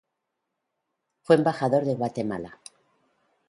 Fue 1.21 1.35
embajador 1.35 1.85
de 1.85 1.93
Guatemala. 1.93 2.59